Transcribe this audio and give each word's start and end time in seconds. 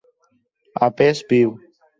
A 0.87 0.91
pes 0.97 1.23
viu. 1.31 1.57